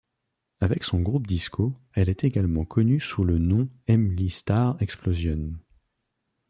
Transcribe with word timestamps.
Avec 0.61 0.83
son 0.83 0.99
groupe 0.99 1.27
disco 1.27 1.77
elle 1.93 2.09
est 2.09 2.23
également 2.23 2.65
connue 2.65 2.99
sous 2.99 3.23
le 3.23 3.37
nom 3.37 3.69
Emly 3.87 4.31
Starr 4.31 4.75
Explosion. 4.81 5.51